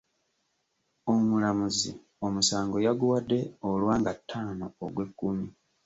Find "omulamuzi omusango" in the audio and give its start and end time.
1.11-2.77